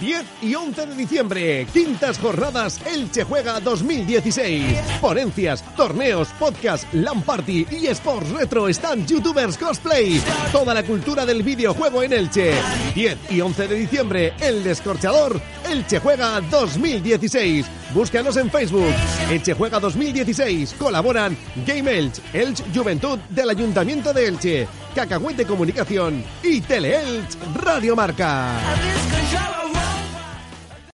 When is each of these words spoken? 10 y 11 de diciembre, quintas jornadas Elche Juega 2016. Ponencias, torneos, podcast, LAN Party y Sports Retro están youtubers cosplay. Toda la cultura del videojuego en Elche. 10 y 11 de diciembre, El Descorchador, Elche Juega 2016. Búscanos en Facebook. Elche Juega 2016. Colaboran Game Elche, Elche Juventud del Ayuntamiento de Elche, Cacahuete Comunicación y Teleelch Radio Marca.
10 0.00 0.24
y 0.42 0.54
11 0.54 0.86
de 0.86 0.94
diciembre, 0.96 1.66
quintas 1.72 2.18
jornadas 2.18 2.80
Elche 2.86 3.24
Juega 3.24 3.60
2016. 3.60 4.78
Ponencias, 5.00 5.64
torneos, 5.76 6.28
podcast, 6.38 6.92
LAN 6.92 7.22
Party 7.22 7.66
y 7.70 7.86
Sports 7.88 8.30
Retro 8.30 8.68
están 8.68 9.06
youtubers 9.06 9.56
cosplay. 9.56 10.20
Toda 10.52 10.74
la 10.74 10.82
cultura 10.82 11.24
del 11.24 11.42
videojuego 11.42 12.02
en 12.02 12.12
Elche. 12.12 12.52
10 12.94 13.18
y 13.30 13.40
11 13.40 13.68
de 13.68 13.74
diciembre, 13.76 14.32
El 14.40 14.64
Descorchador, 14.64 15.40
Elche 15.70 16.00
Juega 16.00 16.40
2016. 16.40 17.66
Búscanos 17.94 18.36
en 18.36 18.50
Facebook. 18.50 18.92
Elche 19.30 19.54
Juega 19.54 19.80
2016. 19.80 20.74
Colaboran 20.78 21.36
Game 21.66 21.96
Elche, 21.96 22.22
Elche 22.32 22.64
Juventud 22.74 23.18
del 23.30 23.50
Ayuntamiento 23.50 24.12
de 24.12 24.26
Elche, 24.26 24.68
Cacahuete 24.94 25.44
Comunicación 25.46 26.24
y 26.42 26.60
Teleelch 26.60 27.36
Radio 27.54 27.94
Marca. 27.96 28.60